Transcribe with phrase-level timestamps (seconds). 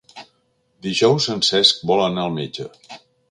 [0.85, 2.69] Dijous en Cesc vol anar al metge.